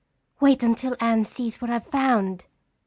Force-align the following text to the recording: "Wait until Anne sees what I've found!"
"Wait 0.39 0.63
until 0.63 0.95
Anne 0.99 1.23
sees 1.23 1.61
what 1.61 1.69
I've 1.69 1.85
found!" 1.85 2.45